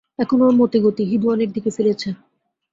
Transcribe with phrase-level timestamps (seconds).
[0.19, 2.09] এখন ওঁর মতিগতি হিঁদুয়ানির দিকে ফিরেছে।